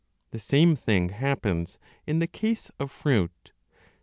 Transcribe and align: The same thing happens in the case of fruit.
The 0.31 0.39
same 0.39 0.75
thing 0.75 1.09
happens 1.09 1.77
in 2.07 2.17
the 2.17 2.25
case 2.25 2.71
of 2.79 2.89
fruit. 2.89 3.51